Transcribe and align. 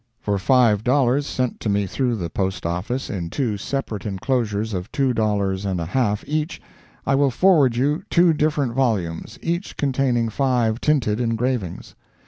For 0.19 0.39
five 0.39 0.83
dollars 0.83 1.27
sent 1.27 1.59
to 1.59 1.69
me 1.69 1.85
through 1.85 2.15
the 2.15 2.31
Post 2.31 2.65
Office, 2.65 3.07
in 3.07 3.29
two 3.29 3.55
separate 3.55 4.03
enclosures 4.03 4.73
of 4.73 4.91
two 4.91 5.13
dollars 5.13 5.63
and 5.63 5.79
a 5.79 5.85
half 5.85 6.23
each, 6.27 6.59
I 7.05 7.13
will 7.13 7.29
forward 7.29 7.75
you 7.75 8.01
two 8.09 8.33
different 8.33 8.73
volumes, 8.73 9.37
each 9.43 9.77
containing 9.77 10.29
five 10.29 10.81
tinted 10.81 11.19
engravings. 11.19 11.93